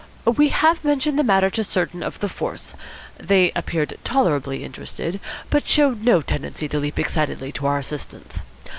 [0.25, 2.73] "We have mentioned the matter to certain of the force.
[3.19, 5.19] They appeared tolerably interested,
[5.51, 8.39] but showed no tendency to leap excitedly to our assistance.